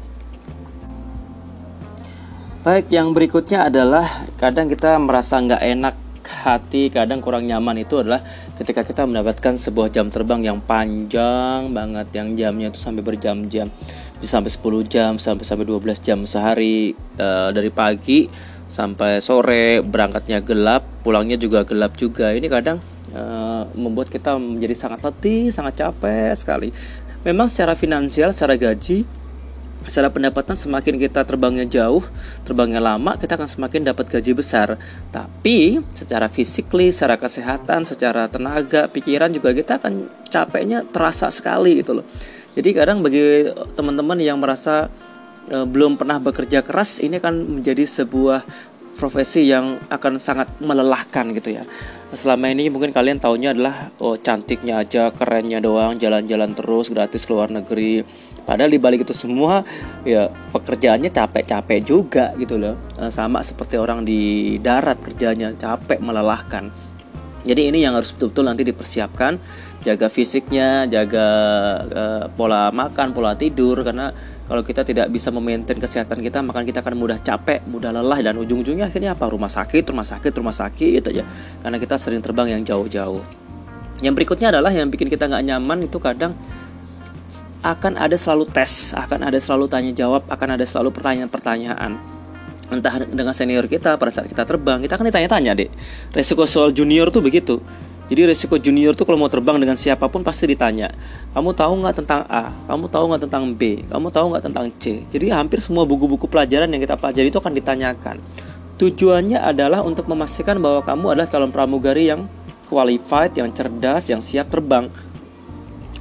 Baik, 2.59 2.91
yang 2.91 3.15
berikutnya 3.15 3.71
adalah 3.71 4.27
kadang 4.35 4.67
kita 4.67 4.99
merasa 4.99 5.39
nggak 5.39 5.63
enak 5.63 5.95
hati, 6.29 6.93
kadang 6.93 7.19
kurang 7.19 7.49
nyaman 7.49 7.83
itu 7.83 7.99
adalah 7.99 8.23
ketika 8.55 8.85
kita 8.85 9.03
mendapatkan 9.03 9.59
sebuah 9.59 9.91
jam 9.91 10.07
terbang 10.07 10.43
yang 10.45 10.59
panjang 10.63 11.71
banget, 11.73 12.07
yang 12.15 12.35
jamnya 12.37 12.67
itu 12.71 12.79
sampai 12.79 13.03
berjam-jam, 13.03 13.67
bisa 14.19 14.39
sampai 14.39 14.51
10 14.51 14.85
jam, 14.91 15.11
sampai 15.19 15.43
sampai 15.43 15.65
12 15.67 15.99
jam 15.99 16.19
sehari 16.23 16.93
uh, 17.19 17.49
dari 17.51 17.71
pagi 17.73 18.29
sampai 18.69 19.19
sore, 19.19 19.81
berangkatnya 19.81 20.45
gelap, 20.45 20.85
pulangnya 21.01 21.35
juga 21.41 21.65
gelap 21.65 21.97
juga. 21.97 22.31
Ini 22.37 22.45
kadang 22.47 22.77
uh, 23.17 23.65
membuat 23.73 24.13
kita 24.13 24.37
menjadi 24.37 24.77
sangat 24.77 25.01
letih, 25.01 25.49
sangat 25.49 25.81
capek 25.81 26.37
sekali. 26.37 26.69
Memang 27.27 27.51
secara 27.51 27.75
finansial, 27.75 28.31
secara 28.31 28.55
gaji, 28.55 29.03
secara 29.83 30.11
pendapatan 30.11 30.55
semakin 30.55 30.95
kita 30.99 31.23
terbangnya 31.23 31.67
jauh, 31.67 32.03
terbangnya 32.43 32.83
lama, 32.83 33.15
kita 33.15 33.39
akan 33.39 33.47
semakin 33.47 33.87
dapat 33.87 34.07
gaji 34.07 34.31
besar. 34.35 34.75
Tapi 35.11 35.79
secara 35.95 36.27
fisikly, 36.27 36.91
secara 36.91 37.15
kesehatan, 37.15 37.87
secara 37.87 38.27
tenaga, 38.27 38.87
pikiran 38.91 39.31
juga 39.31 39.55
kita 39.55 39.79
akan 39.79 40.07
capeknya 40.27 40.83
terasa 40.87 41.31
sekali 41.31 41.79
gitu 41.79 41.99
loh. 41.99 42.05
Jadi 42.55 42.69
kadang 42.75 42.99
bagi 42.99 43.51
teman-teman 43.77 44.19
yang 44.19 44.39
merasa 44.41 44.91
e, 45.47 45.63
belum 45.63 45.95
pernah 45.95 46.19
bekerja 46.19 46.59
keras, 46.65 46.99
ini 46.99 47.19
akan 47.19 47.61
menjadi 47.61 47.87
sebuah 47.87 48.43
profesi 48.99 49.47
yang 49.47 49.79
akan 49.87 50.19
sangat 50.19 50.51
melelahkan 50.59 51.31
gitu 51.31 51.55
ya. 51.55 51.63
Selama 52.11 52.51
ini 52.51 52.67
mungkin 52.67 52.91
kalian 52.91 53.23
taunya 53.23 53.55
adalah 53.55 53.95
oh 54.03 54.19
cantiknya 54.19 54.83
aja, 54.83 55.07
kerennya 55.15 55.63
doang, 55.63 55.95
jalan-jalan 55.95 56.51
terus 56.51 56.91
gratis 56.91 57.23
ke 57.23 57.31
luar 57.31 57.47
negeri. 57.47 58.03
Padahal 58.43 58.67
di 58.67 58.81
balik 58.81 59.07
itu 59.07 59.15
semua 59.15 59.63
ya 60.03 60.27
pekerjaannya 60.27 61.07
capek-capek 61.07 61.79
juga 61.85 62.35
gitu 62.35 62.59
loh. 62.59 62.75
Eh, 62.99 63.07
sama 63.13 63.39
seperti 63.39 63.79
orang 63.79 64.03
di 64.03 64.57
darat 64.59 64.99
kerjanya 64.99 65.55
capek 65.55 66.03
melelahkan. 66.03 66.89
Jadi 67.39 67.71
ini 67.71 67.87
yang 67.87 67.95
harus 67.95 68.11
betul-betul 68.11 68.51
nanti 68.51 68.67
dipersiapkan, 68.67 69.39
jaga 69.79 70.11
fisiknya, 70.11 70.83
jaga 70.91 71.27
uh, 71.87 72.23
pola 72.35 72.67
makan, 72.67 73.15
pola 73.15 73.31
tidur 73.39 73.79
karena 73.79 74.11
kalau 74.49 74.65
kita 74.65 74.81
tidak 74.81 75.13
bisa 75.13 75.29
memaintain 75.29 75.77
kesehatan 75.77 76.25
kita, 76.25 76.41
maka 76.41 76.65
kita 76.65 76.81
akan 76.81 76.97
mudah 76.97 77.21
capek, 77.21 77.61
mudah 77.69 77.93
lelah 77.93 78.17
dan 78.17 78.33
ujung-ujungnya 78.33 78.89
akhirnya 78.89 79.13
apa? 79.13 79.29
Rumah 79.29 79.45
sakit, 79.45 79.85
rumah 79.93 80.01
sakit, 80.01 80.33
rumah 80.33 80.55
sakit 80.57 81.13
aja. 81.13 81.21
Karena 81.61 81.77
kita 81.77 82.01
sering 82.01 82.17
terbang 82.17 82.57
yang 82.57 82.65
jauh-jauh. 82.65 83.21
Yang 84.01 84.13
berikutnya 84.17 84.49
adalah 84.49 84.73
yang 84.73 84.89
bikin 84.89 85.05
kita 85.05 85.29
nggak 85.29 85.45
nyaman 85.53 85.85
itu 85.85 86.01
kadang 86.01 86.33
akan 87.61 88.01
ada 88.01 88.17
selalu 88.17 88.49
tes, 88.49 88.97
akan 88.97 89.29
ada 89.29 89.37
selalu 89.37 89.69
tanya 89.69 89.93
jawab, 89.93 90.25
akan 90.25 90.57
ada 90.57 90.65
selalu 90.65 90.97
pertanyaan-pertanyaan. 90.97 92.01
Entah 92.73 93.05
dengan 93.05 93.37
senior 93.37 93.69
kita 93.69 94.01
pada 94.01 94.09
saat 94.09 94.33
kita 94.33 94.49
terbang, 94.49 94.81
kita 94.81 94.97
akan 94.97 95.13
ditanya-tanya, 95.13 95.53
Dek. 95.61 95.69
Resiko 96.09 96.49
soal 96.49 96.73
junior 96.73 97.13
tuh 97.13 97.21
begitu. 97.21 97.61
Jadi 98.09 98.25
resiko 98.25 98.57
junior 98.57 98.97
tuh 98.97 99.05
kalau 99.05 99.21
mau 99.21 99.29
terbang 99.29 99.61
dengan 99.61 99.77
siapa 99.77 100.09
pun 100.09 100.25
pasti 100.25 100.49
ditanya. 100.49 100.89
Kamu 101.37 101.53
tahu 101.53 101.85
nggak 101.85 101.95
tentang 102.01 102.25
A? 102.25 102.49
Kamu 102.65 102.89
tahu 102.89 103.05
nggak 103.13 103.21
tentang 103.29 103.53
B? 103.53 103.85
Kamu 103.85 104.09
tahu 104.09 104.25
nggak 104.33 104.43
tentang 104.49 104.65
C? 104.81 105.05
Jadi 105.13 105.29
hampir 105.29 105.61
semua 105.61 105.85
buku-buku 105.85 106.25
pelajaran 106.25 106.73
yang 106.73 106.81
kita 106.81 106.97
pelajari 106.97 107.29
itu 107.29 107.37
akan 107.37 107.53
ditanyakan. 107.53 108.17
Tujuannya 108.81 109.37
adalah 109.37 109.85
untuk 109.85 110.09
memastikan 110.09 110.57
bahwa 110.57 110.81
kamu 110.81 111.05
adalah 111.13 111.29
calon 111.29 111.53
pramugari 111.53 112.09
yang 112.09 112.25
qualified, 112.65 113.37
yang 113.37 113.53
cerdas, 113.53 114.09
yang 114.09 114.25
siap 114.25 114.49
terbang. 114.49 114.89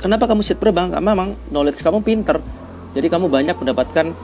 Kenapa 0.01 0.25
kamu 0.25 0.41
siap 0.41 0.65
terbang? 0.65 0.89
Karena 0.89 1.13
memang 1.13 1.37
knowledge 1.53 1.85
kamu 1.85 2.01
pinter. 2.01 2.41
Jadi 2.97 3.07
kamu 3.13 3.29
banyak 3.29 3.53
mendapatkan 3.53 4.17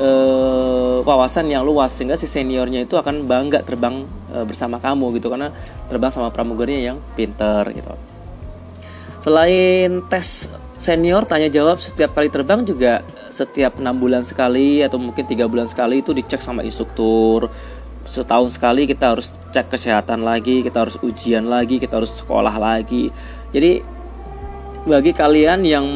uh, 0.00 1.02
wawasan 1.04 1.48
yang 1.48 1.64
luas 1.64 1.92
sehingga 1.92 2.16
si 2.16 2.28
seniornya 2.28 2.84
itu 2.84 2.96
akan 2.96 3.28
bangga 3.28 3.64
terbang 3.64 4.04
uh, 4.32 4.44
bersama 4.44 4.80
kamu 4.80 5.20
gitu 5.20 5.32
karena 5.32 5.52
terbang 5.88 6.12
sama 6.12 6.28
pramugarinya 6.32 6.94
yang 6.94 6.98
pinter 7.14 7.68
gitu. 7.72 7.92
Selain 9.24 10.06
tes 10.06 10.46
senior 10.76 11.24
tanya 11.24 11.48
jawab 11.48 11.80
setiap 11.80 12.12
kali 12.12 12.28
terbang 12.28 12.62
juga 12.62 13.00
setiap 13.32 13.80
enam 13.80 13.96
bulan 13.96 14.22
sekali 14.28 14.84
atau 14.84 15.00
mungkin 15.00 15.24
tiga 15.24 15.48
bulan 15.48 15.66
sekali 15.66 16.04
itu 16.04 16.12
dicek 16.12 16.44
sama 16.44 16.60
instruktur 16.60 17.48
setahun 18.06 18.54
sekali 18.54 18.86
kita 18.86 19.16
harus 19.16 19.34
cek 19.50 19.66
kesehatan 19.72 20.22
lagi 20.22 20.62
kita 20.62 20.86
harus 20.86 20.96
ujian 21.02 21.48
lagi 21.50 21.82
kita 21.82 21.98
harus 21.98 22.14
sekolah 22.22 22.54
lagi 22.54 23.10
jadi 23.50 23.82
bagi 24.86 25.10
kalian 25.10 25.66
yang 25.66 25.86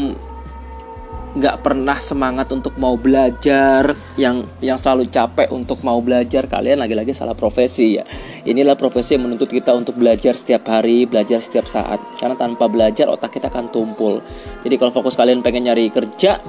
nggak 1.30 1.62
pernah 1.62 1.94
semangat 2.02 2.50
untuk 2.50 2.74
mau 2.74 2.98
belajar 2.98 3.94
yang 4.18 4.42
yang 4.58 4.74
selalu 4.74 5.06
capek 5.06 5.46
untuk 5.54 5.86
mau 5.86 6.02
belajar. 6.02 6.50
Kalian 6.50 6.82
lagi-lagi 6.82 7.14
salah 7.14 7.38
profesi 7.38 8.02
ya. 8.02 8.04
Inilah 8.42 8.74
profesi 8.74 9.14
yang 9.14 9.30
menuntut 9.30 9.46
kita 9.46 9.70
untuk 9.70 9.94
belajar 9.94 10.34
setiap 10.34 10.66
hari 10.66 11.06
belajar 11.06 11.38
setiap 11.38 11.70
saat. 11.70 12.02
Karena 12.18 12.34
tanpa 12.34 12.66
belajar 12.66 13.06
otak 13.06 13.38
kita 13.38 13.46
akan 13.46 13.70
tumpul. 13.70 14.18
Jadi 14.66 14.74
kalau 14.74 14.90
fokus 14.90 15.14
kalian 15.14 15.44
pengen 15.46 15.70
nyari 15.70 15.86
kerja 15.94 16.42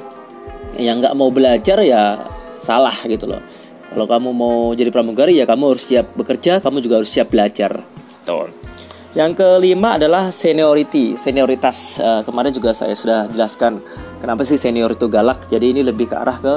yang 0.82 0.98
nggak 0.98 1.14
mau 1.14 1.30
belajar 1.30 1.78
ya 1.86 2.26
salah 2.66 2.98
gitu 3.06 3.30
loh. 3.30 3.42
Kalau 3.92 4.08
kamu 4.08 4.30
mau 4.34 4.72
jadi 4.74 4.90
pramugari 4.90 5.38
ya 5.38 5.46
kamu 5.46 5.76
harus 5.78 5.84
siap 5.84 6.16
bekerja 6.18 6.64
kamu 6.64 6.82
juga 6.82 7.04
harus 7.04 7.12
siap 7.12 7.30
belajar. 7.30 7.86
Tuh 8.26 8.71
yang 9.12 9.36
kelima 9.36 10.00
adalah 10.00 10.32
seniority, 10.32 11.20
senioritas. 11.20 12.00
Uh, 12.00 12.24
kemarin 12.24 12.56
juga 12.56 12.72
saya 12.72 12.96
sudah 12.96 13.28
jelaskan 13.28 13.84
kenapa 14.24 14.48
sih 14.48 14.56
senior 14.56 14.96
itu 14.96 15.12
galak. 15.12 15.52
Jadi 15.52 15.76
ini 15.76 15.82
lebih 15.84 16.08
ke 16.08 16.16
arah 16.16 16.38
ke 16.40 16.54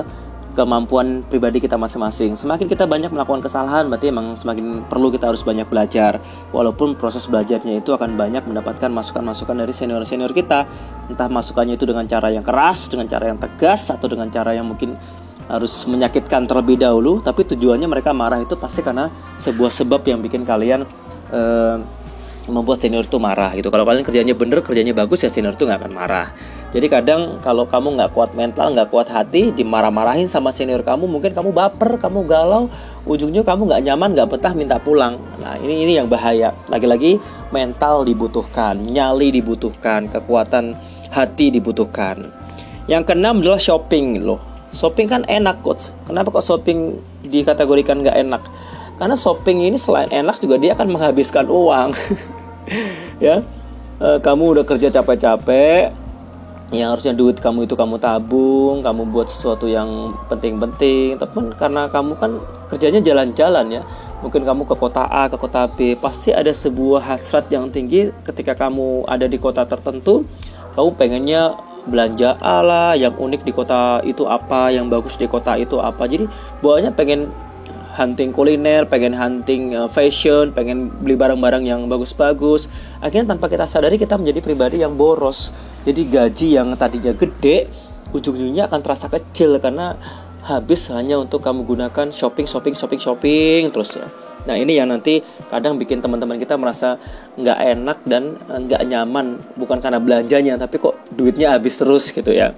kemampuan 0.55 1.27
pribadi 1.27 1.59
kita 1.59 1.75
masing-masing. 1.75 2.39
Semakin 2.39 2.71
kita 2.71 2.87
banyak 2.87 3.11
melakukan 3.11 3.43
kesalahan, 3.43 3.91
berarti 3.91 4.15
emang 4.15 4.39
semakin 4.39 4.87
perlu 4.87 5.11
kita 5.11 5.35
harus 5.35 5.43
banyak 5.43 5.67
belajar. 5.67 6.23
Walaupun 6.55 6.95
proses 6.95 7.27
belajarnya 7.27 7.83
itu 7.83 7.91
akan 7.91 8.15
banyak 8.15 8.47
mendapatkan 8.47 8.87
masukan-masukan 8.87 9.59
dari 9.59 9.75
senior-senior 9.75 10.31
kita. 10.31 10.63
Entah 11.11 11.27
masukannya 11.27 11.75
itu 11.75 11.91
dengan 11.91 12.07
cara 12.07 12.31
yang 12.31 12.47
keras, 12.47 12.87
dengan 12.87 13.11
cara 13.11 13.35
yang 13.35 13.39
tegas, 13.43 13.91
atau 13.91 14.07
dengan 14.07 14.31
cara 14.31 14.55
yang 14.55 14.71
mungkin 14.71 14.95
harus 15.51 15.85
menyakitkan 15.91 16.47
terlebih 16.47 16.79
dahulu. 16.79 17.19
Tapi 17.19 17.43
tujuannya 17.51 17.91
mereka 17.91 18.15
marah 18.15 18.39
itu 18.39 18.55
pasti 18.55 18.81
karena 18.81 19.11
sebuah 19.43 19.75
sebab 19.75 20.07
yang 20.07 20.23
bikin 20.23 20.47
kalian 20.47 20.87
uh, 21.35 21.83
membuat 22.49 22.81
senior 22.81 23.05
itu 23.05 23.17
marah 23.17 23.53
gitu. 23.57 23.73
Kalau 23.73 23.85
kalian 23.89 24.05
kerjanya 24.05 24.35
bener, 24.37 24.61
kerjanya 24.61 24.93
bagus 24.93 25.25
ya 25.25 25.31
senior 25.33 25.57
itu 25.57 25.65
nggak 25.65 25.81
akan 25.81 25.93
marah. 25.97 26.29
Jadi 26.75 26.87
kadang 26.91 27.39
kalau 27.41 27.65
kamu 27.65 27.97
nggak 27.97 28.11
kuat 28.13 28.35
mental, 28.35 28.75
nggak 28.75 28.91
kuat 28.91 29.09
hati, 29.09 29.55
dimarah-marahin 29.55 30.27
sama 30.29 30.51
senior 30.51 30.83
kamu, 30.83 31.07
mungkin 31.07 31.33
kamu 31.33 31.55
baper, 31.55 31.97
kamu 32.03 32.27
galau, 32.27 32.69
ujungnya 33.07 33.47
kamu 33.47 33.71
nggak 33.71 33.83
nyaman, 33.87 34.11
nggak 34.13 34.29
betah, 34.29 34.53
minta 34.53 34.77
pulang. 34.77 35.17
Nah 35.41 35.57
ini 35.63 35.89
ini 35.89 35.93
yang 35.97 36.11
bahaya. 36.11 36.53
Lagi-lagi 36.69 37.23
mental 37.55 38.05
dibutuhkan, 38.05 38.77
nyali 38.77 39.33
dibutuhkan, 39.33 40.11
kekuatan 40.11 40.75
hati 41.15 41.55
dibutuhkan. 41.55 42.29
Yang 42.85 43.03
keenam 43.09 43.41
adalah 43.41 43.63
shopping 43.63 44.21
loh. 44.21 44.43
Shopping 44.75 45.07
kan 45.07 45.23
enak 45.31 45.63
coach. 45.63 45.95
Kenapa 46.11 46.35
kok 46.35 46.45
shopping 46.45 46.99
dikategorikan 47.25 48.03
nggak 48.03 48.19
enak? 48.19 48.43
Karena 48.99 49.15
shopping 49.15 49.71
ini 49.71 49.79
selain 49.79 50.11
enak 50.11 50.43
juga 50.43 50.59
dia 50.59 50.75
akan 50.75 50.91
menghabiskan 50.91 51.47
uang. 51.47 51.95
ya. 53.23 53.43
E, 54.01 54.09
kamu 54.21 54.59
udah 54.59 54.65
kerja 54.67 54.91
capek-capek 54.91 55.95
yang 56.75 56.91
harusnya 56.91 57.15
duit 57.15 57.39
kamu 57.39 57.71
itu 57.71 57.79
kamu 57.79 58.03
tabung 58.03 58.83
kamu 58.83 59.07
buat 59.15 59.31
sesuatu 59.31 59.71
yang 59.71 60.17
penting-penting 60.27 61.21
tapi 61.21 61.55
karena 61.55 61.87
kamu 61.87 62.19
kan 62.19 62.43
kerjanya 62.73 63.01
jalan-jalan 63.05 63.81
ya. 63.81 63.83
Mungkin 64.25 64.43
kamu 64.49 64.65
ke 64.65 64.75
kota 64.81 65.05
A 65.05 65.29
ke 65.29 65.37
kota 65.37 65.69
B 65.69 65.95
pasti 66.01 66.33
ada 66.33 66.51
sebuah 66.51 67.05
hasrat 67.05 67.53
yang 67.53 67.69
tinggi 67.69 68.09
ketika 68.25 68.57
kamu 68.57 69.05
ada 69.05 69.29
di 69.29 69.37
kota 69.37 69.69
tertentu. 69.69 70.25
Kamu 70.75 70.97
pengennya 70.99 71.55
belanja 71.85 72.41
A 72.41 72.65
lah 72.65 72.91
yang 72.97 73.15
unik 73.15 73.45
di 73.45 73.53
kota 73.53 74.01
itu 74.03 74.25
apa 74.25 74.73
yang 74.73 74.89
bagus 74.89 75.21
di 75.21 75.29
kota 75.29 75.55
itu 75.61 75.77
apa. 75.79 76.09
Jadi 76.09 76.25
bawahnya 76.65 76.91
pengen 76.97 77.29
hunting 77.95 78.35
kuliner, 78.35 78.85
pengen 78.91 79.15
hunting 79.15 79.73
uh, 79.73 79.87
fashion, 79.87 80.51
pengen 80.51 80.91
beli 80.91 81.15
barang-barang 81.15 81.63
yang 81.63 81.87
bagus-bagus. 81.87 82.67
Akhirnya 82.99 83.39
tanpa 83.39 83.47
kita 83.47 83.71
sadari 83.71 83.97
kita 83.97 84.19
menjadi 84.19 84.43
pribadi 84.43 84.83
yang 84.83 84.99
boros. 84.99 85.55
Jadi 85.87 86.03
gaji 86.11 86.49
yang 86.59 86.75
tadinya 86.75 87.15
gede, 87.15 87.71
ujung-ujungnya 88.11 88.67
akan 88.67 88.81
terasa 88.83 89.07
kecil 89.07 89.63
karena 89.63 89.95
habis 90.45 90.93
hanya 90.93 91.17
untuk 91.23 91.41
kamu 91.41 91.65
gunakan 91.65 92.13
shopping, 92.13 92.45
shopping, 92.45 92.77
shopping, 92.77 93.01
shopping 93.01 93.63
terus 93.73 93.97
ya. 93.97 94.11
Nah 94.45 94.61
ini 94.61 94.77
yang 94.77 94.93
nanti 94.93 95.25
kadang 95.49 95.81
bikin 95.81 96.05
teman-teman 96.05 96.37
kita 96.37 96.61
merasa 96.61 97.01
nggak 97.41 97.59
enak 97.79 97.99
dan 98.05 98.37
eh, 98.53 98.61
nggak 98.61 98.83
nyaman 98.85 99.41
bukan 99.57 99.81
karena 99.81 99.97
belanjanya 99.97 100.61
tapi 100.61 100.77
kok 100.77 101.01
duitnya 101.17 101.57
habis 101.57 101.81
terus 101.81 102.13
gitu 102.13 102.29
ya. 102.29 102.53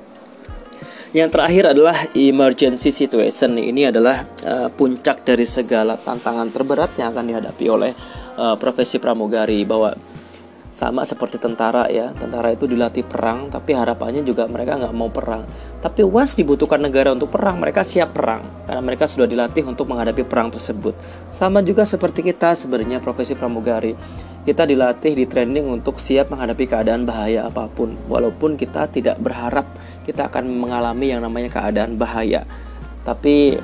Yang 1.16 1.32
terakhir 1.32 1.64
adalah 1.72 1.96
emergency 2.12 2.92
situation. 2.92 3.56
Ini 3.56 3.88
adalah 3.88 4.20
uh, 4.44 4.68
puncak 4.68 5.24
dari 5.24 5.48
segala 5.48 5.96
tantangan 5.96 6.52
terberat 6.52 6.92
yang 7.00 7.16
akan 7.16 7.24
dihadapi 7.24 7.64
oleh 7.72 7.96
uh, 8.36 8.52
profesi 8.60 9.00
pramugari 9.00 9.64
bahwa 9.64 9.96
sama 10.76 11.08
seperti 11.08 11.40
tentara 11.40 11.88
ya. 11.88 12.12
Tentara 12.12 12.52
itu 12.52 12.68
dilatih 12.68 13.08
perang 13.08 13.48
tapi 13.48 13.72
harapannya 13.72 14.20
juga 14.20 14.44
mereka 14.44 14.76
nggak 14.76 14.92
mau 14.92 15.08
perang. 15.08 15.48
Tapi 15.80 16.04
once 16.04 16.36
dibutuhkan 16.36 16.76
negara 16.84 17.16
untuk 17.16 17.32
perang 17.32 17.56
mereka 17.56 17.80
siap 17.80 18.12
perang. 18.12 18.44
Karena 18.68 18.84
mereka 18.84 19.08
sudah 19.08 19.24
dilatih 19.24 19.64
untuk 19.64 19.88
menghadapi 19.88 20.28
perang 20.28 20.52
tersebut. 20.52 20.92
Sama 21.32 21.64
juga 21.64 21.88
seperti 21.88 22.20
kita 22.20 22.52
sebenarnya 22.52 23.00
profesi 23.00 23.32
pramugari. 23.32 23.96
Kita 24.44 24.68
dilatih 24.68 25.16
di 25.16 25.24
training 25.24 25.64
untuk 25.64 25.96
siap 25.96 26.28
menghadapi 26.28 26.68
keadaan 26.68 27.08
bahaya 27.08 27.48
apa 27.48 27.72
pun. 27.72 27.96
Walaupun 28.12 28.60
kita 28.60 28.92
tidak 28.92 29.16
berharap 29.16 29.64
kita 30.04 30.28
akan 30.28 30.44
mengalami 30.60 31.08
yang 31.08 31.24
namanya 31.24 31.48
keadaan 31.56 31.96
bahaya. 31.96 32.44
Tapi 33.00 33.56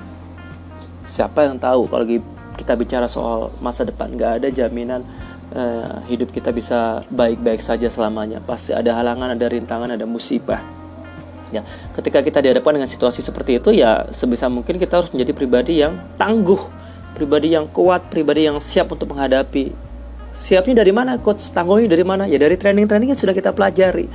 siapa 1.05 1.45
yang 1.45 1.61
tahu 1.61 1.93
kalau 1.93 2.09
kita 2.57 2.73
bicara 2.73 3.05
soal 3.05 3.53
masa 3.61 3.85
depan 3.85 4.17
nggak 4.17 4.33
ada 4.41 4.49
jaminan 4.49 5.05
uh, 5.53 6.01
hidup 6.09 6.33
kita 6.33 6.51
bisa 6.51 7.05
baik-baik 7.13 7.61
saja 7.61 7.87
selamanya. 7.93 8.41
Pasti 8.43 8.73
ada 8.73 8.97
halangan, 8.97 9.37
ada 9.37 9.47
rintangan, 9.47 9.93
ada 9.93 10.05
musibah. 10.09 10.61
Ya, 11.53 11.61
ketika 11.93 12.25
kita 12.25 12.41
dihadapkan 12.41 12.73
dengan 12.81 12.89
situasi 12.89 13.21
seperti 13.21 13.61
itu 13.61 13.77
ya 13.77 14.09
sebisa 14.09 14.49
mungkin 14.49 14.81
kita 14.81 15.05
harus 15.05 15.13
menjadi 15.13 15.37
pribadi 15.37 15.85
yang 15.85 16.01
tangguh, 16.17 16.59
pribadi 17.13 17.53
yang 17.53 17.69
kuat, 17.69 18.09
pribadi 18.09 18.49
yang 18.49 18.57
siap 18.57 18.89
untuk 18.89 19.13
menghadapi. 19.13 19.93
Siapnya 20.33 20.81
dari 20.81 20.97
mana, 20.97 21.21
coach? 21.21 21.53
Tangguhnya 21.53 21.93
dari 21.93 22.09
mana? 22.09 22.25
Ya 22.25 22.41
dari 22.41 22.57
training-training 22.57 23.13
yang 23.13 23.21
sudah 23.21 23.37
kita 23.37 23.53
pelajari. 23.53 24.09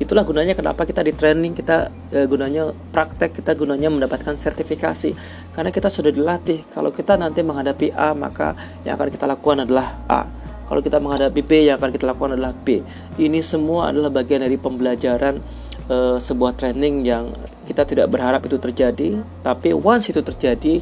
Itulah 0.00 0.24
gunanya 0.24 0.56
kenapa 0.56 0.88
kita 0.88 1.04
di 1.04 1.12
training, 1.12 1.52
kita 1.52 1.92
e, 2.08 2.24
gunanya 2.24 2.72
praktek, 2.96 3.36
kita 3.36 3.52
gunanya 3.52 3.92
mendapatkan 3.92 4.32
sertifikasi. 4.32 5.12
Karena 5.52 5.68
kita 5.68 5.92
sudah 5.92 6.08
dilatih. 6.08 6.64
Kalau 6.72 6.88
kita 6.88 7.20
nanti 7.20 7.44
menghadapi 7.44 7.92
A, 7.92 8.16
maka 8.16 8.56
yang 8.88 8.96
akan 8.96 9.12
kita 9.12 9.28
lakukan 9.28 9.68
adalah 9.68 10.00
A 10.08 10.39
kalau 10.70 10.86
kita 10.86 11.02
menghadapi 11.02 11.42
B, 11.42 11.66
yang 11.66 11.82
akan 11.82 11.90
kita 11.90 12.06
lakukan 12.06 12.38
adalah 12.38 12.54
B. 12.54 12.78
Ini 13.18 13.42
semua 13.42 13.90
adalah 13.90 14.06
bagian 14.06 14.46
dari 14.46 14.54
pembelajaran 14.54 15.42
uh, 15.90 16.14
sebuah 16.22 16.54
training 16.54 17.02
yang 17.02 17.34
kita 17.66 17.82
tidak 17.82 18.06
berharap 18.06 18.46
itu 18.46 18.54
terjadi, 18.54 19.18
tapi 19.42 19.74
once 19.74 20.14
itu 20.14 20.22
terjadi, 20.22 20.78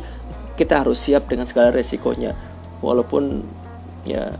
kita 0.60 0.84
harus 0.84 1.00
siap 1.00 1.32
dengan 1.32 1.48
segala 1.48 1.72
resikonya. 1.72 2.36
Walaupun 2.84 3.40
ya 4.04 4.36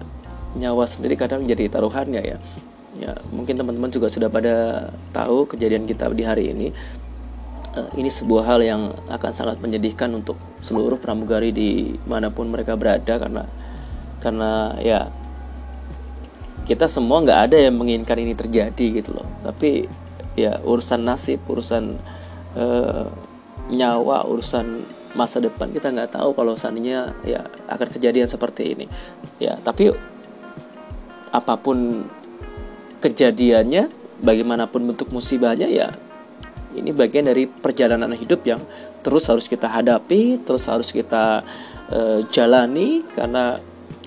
nyawa 0.52 0.84
sendiri 0.84 1.16
kadang 1.16 1.48
jadi 1.48 1.72
taruhannya 1.72 2.20
ya. 2.20 2.36
Ya, 3.00 3.16
mungkin 3.32 3.56
teman-teman 3.56 3.88
juga 3.88 4.12
sudah 4.12 4.28
pada 4.28 4.90
tahu 5.16 5.48
kejadian 5.48 5.88
kita 5.88 6.12
di 6.12 6.28
hari 6.28 6.52
ini. 6.52 6.76
Uh, 7.72 7.88
ini 7.96 8.12
sebuah 8.12 8.44
hal 8.44 8.60
yang 8.60 8.92
akan 9.08 9.32
sangat 9.32 9.64
menyedihkan 9.64 10.12
untuk 10.12 10.36
seluruh 10.60 11.00
pramugari 11.00 11.56
di 11.56 11.96
mana 12.04 12.28
pun 12.28 12.52
mereka 12.52 12.76
berada 12.76 13.16
karena 13.16 13.48
karena 14.20 14.76
ya 14.84 15.08
kita 16.68 16.84
semua 16.84 17.24
nggak 17.24 17.40
ada 17.48 17.56
yang 17.56 17.80
menginginkan 17.80 18.20
ini 18.20 18.36
terjadi 18.36 19.00
gitu 19.00 19.16
loh. 19.16 19.24
Tapi 19.40 19.88
ya 20.36 20.60
urusan 20.60 21.00
nasib 21.00 21.40
urusan 21.48 21.96
uh, 22.54 23.08
nyawa 23.72 24.28
urusan 24.28 24.84
masa 25.16 25.40
depan 25.40 25.72
kita 25.72 25.88
nggak 25.88 26.14
tahu 26.14 26.36
kalau 26.36 26.54
seandainya 26.54 27.16
ya 27.24 27.48
akan 27.72 27.88
kejadian 27.88 28.28
seperti 28.28 28.76
ini. 28.76 28.86
Ya 29.40 29.56
tapi 29.64 29.90
apa 31.32 31.56
pun 31.56 32.04
kejadiannya 33.00 33.88
bagaimanapun 34.20 34.92
bentuk 34.92 35.08
musibahnya 35.08 35.72
ya 35.72 35.94
ini 36.76 36.92
bagian 36.92 37.26
dari 37.26 37.48
perjalanan 37.48 38.12
hidup 38.12 38.44
yang 38.44 38.60
terus 39.00 39.24
harus 39.30 39.48
kita 39.48 39.70
hadapi 39.70 40.42
terus 40.42 40.68
harus 40.68 40.90
kita 40.92 41.46
uh, 41.88 42.20
jalani 42.28 43.06
karena 43.14 43.56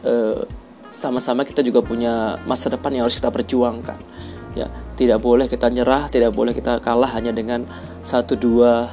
uh, 0.05 0.43
sama-sama 0.91 1.47
kita 1.47 1.63
juga 1.63 1.79
punya 1.79 2.37
masa 2.43 2.67
depan 2.67 2.91
yang 2.91 3.07
harus 3.07 3.15
kita 3.15 3.31
perjuangkan. 3.31 3.97
Ya 4.51 4.67
tidak 4.99 5.23
boleh 5.23 5.47
kita 5.47 5.71
nyerah 5.71 6.11
tidak 6.11 6.35
boleh 6.35 6.51
kita 6.51 6.83
kalah 6.83 7.07
hanya 7.15 7.31
dengan 7.31 7.63
satu 8.03 8.35
dua 8.35 8.91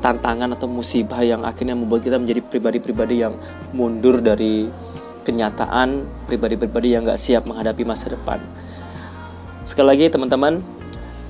tantangan 0.00 0.56
atau 0.56 0.64
musibah 0.64 1.20
yang 1.20 1.44
akhirnya 1.44 1.76
membuat 1.76 2.00
kita 2.02 2.16
menjadi 2.16 2.40
pribadi-pribadi 2.40 3.20
yang 3.20 3.36
mundur 3.76 4.24
dari 4.24 4.66
kenyataan 5.28 6.08
pribadi-pribadi 6.24 6.96
yang 6.96 7.02
gak 7.04 7.20
siap 7.20 7.44
menghadapi 7.44 7.82
masa 7.84 8.08
depan. 8.08 8.40
Sekali 9.68 9.86
lagi 9.92 10.06
teman-teman 10.08 10.62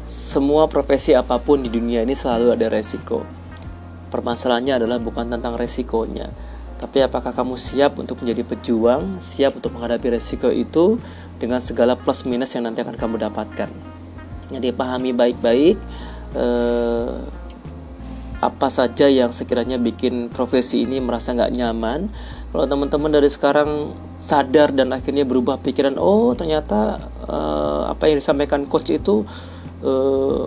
semua 0.07 0.71
profesi 0.71 1.17
apa 1.17 1.41
pun 1.43 1.65
di 1.65 1.73
dunia 1.73 2.07
ini 2.07 2.15
selalu 2.15 2.55
ada 2.55 2.71
resiko. 2.71 3.27
Permasalahannya 4.13 4.79
adalah 4.79 5.03
bukan 5.03 5.27
tentang 5.33 5.59
resikonya 5.59 6.31
tapi 6.77 7.01
apakah 7.01 7.33
kamu 7.33 7.57
siap 7.57 7.97
untuk 7.97 8.21
menjadi 8.21 8.45
pejuang, 8.45 9.17
siap 9.25 9.57
untuk 9.57 9.73
menghadapi 9.73 10.13
resiko 10.13 10.53
itu 10.53 11.01
dengan 11.41 11.61
segala 11.61 11.97
plus 11.97 12.29
minus 12.29 12.53
yang 12.53 12.69
nanti 12.69 12.85
akan 12.85 12.97
kamu 13.01 13.17
dapatkan. 13.17 13.71
Jadi 14.53 14.69
pahami 14.77 15.17
baik-baik 15.17 15.77
eh, 16.37 17.15
apa 18.37 18.69
saja 18.69 19.09
yang 19.09 19.33
sekiranya 19.33 19.81
bikin 19.81 20.29
profesi 20.29 20.85
ini 20.85 21.01
merasa 21.01 21.33
nggak 21.33 21.55
nyaman. 21.57 22.13
Kalau 22.53 22.65
teman-teman 22.69 23.11
dari 23.11 23.29
sekarang 23.33 23.97
sadar 24.21 24.73
dan 24.73 24.93
akhirnya 24.93 25.25
berubah 25.25 25.57
pikiran, 25.61 25.97
oh 25.97 26.37
ternyata 26.37 27.09
eh, 27.25 27.83
apa 27.89 28.05
yang 28.13 28.21
disampaikan 28.21 28.69
coach 28.69 28.93
itu 28.93 29.25
eh, 29.81 30.45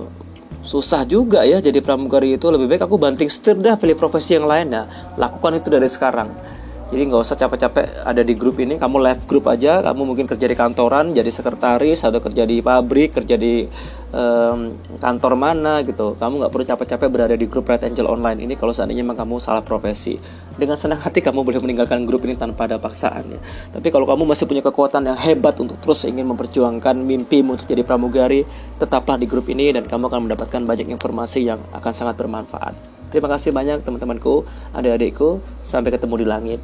susah 0.60 1.08
juga 1.08 1.48
ya 1.48 1.64
jadi 1.64 1.80
pramugari 1.80 2.36
itu. 2.36 2.48
Lebih 2.52 2.68
baik 2.78 2.84
aku 2.86 2.96
banting 3.00 3.32
setir 3.32 3.56
dah 3.60 3.80
pilih 3.80 3.96
profesi 3.96 4.36
yang 4.36 4.46
lain 4.46 4.74
ya. 4.74 4.84
Lakukan 5.16 5.60
itu 5.60 5.68
dari 5.72 5.88
sekarang 5.88 6.59
jadi 6.90 7.06
nggak 7.06 7.22
usah 7.22 7.38
capek-capek 7.38 8.02
ada 8.02 8.26
di 8.26 8.34
grup 8.34 8.58
ini. 8.58 8.82
Kamu 8.82 8.98
live 8.98 9.22
grup 9.30 9.46
aja 9.46 9.86
kamu 9.86 10.10
mungkin 10.10 10.26
kerja 10.26 10.50
di 10.50 10.58
kantoran 10.58 11.14
jadi 11.14 11.30
sekretaris 11.30 12.02
atau 12.02 12.18
kerja 12.18 12.50
di 12.50 12.66
pabrik 12.66 13.14
kerja 13.14 13.38
di 13.38 13.70
um, 14.10 14.74
kantor 14.98 15.38
mana 15.38 15.86
gitu. 15.86 16.18
Kamu 16.18 16.42
nggak 16.42 16.50
perlu 16.50 16.66
capek-capek 16.66 17.08
berada 17.14 17.36
di 17.38 17.46
grup 17.46 17.70
Red 17.70 17.86
Angel 17.86 18.10
Online 18.10 18.42
ini 18.42 18.58
kalau 18.58 18.74
seandainya 18.74 19.06
memang 19.06 19.22
kamu 19.22 19.38
salah 19.38 19.62
profesi. 19.62 20.18
Dengan 20.58 20.82
senang 20.82 20.98
hati 20.98 21.22
kamu 21.22 21.46
boleh 21.46 21.62
meninggalkan 21.62 22.10
grup 22.10 22.26
ini 22.26 22.34
tanpa 22.34 22.66
ada 22.66 22.82
paksaan 22.82 23.38
ya. 23.38 23.40
Tapi 23.70 23.88
kalau 23.94 24.10
kamu 24.10 24.26
masih 24.26 24.50
punya 24.50 24.66
kekuatan 24.66 25.06
yang 25.06 25.18
hebat 25.22 25.62
untuk 25.62 25.78
terus 25.86 26.10
ingin 26.10 26.26
memperjuangkan 26.26 26.98
mimpimu 27.06 27.54
untuk 27.54 27.70
jadi 27.70 27.86
pramugari 27.86 28.50
tetaplah 28.82 29.22
di 29.22 29.30
grup 29.30 29.46
ini 29.46 29.78
dan 29.78 29.86
kamu 29.86 30.10
akan 30.10 30.26
mendapatkan 30.26 30.62
banyak 30.66 30.90
informasi 30.90 31.46
yang 31.46 31.62
akan 31.70 31.94
sangat 31.94 32.18
bermanfaat 32.18 32.99
Terima 33.10 33.26
kasih 33.26 33.50
banyak 33.50 33.82
teman-temanku, 33.82 34.46
adik-adikku. 34.74 35.42
Sampai 35.66 35.90
ketemu 35.90 36.16
di 36.22 36.26
langit. 36.30 36.60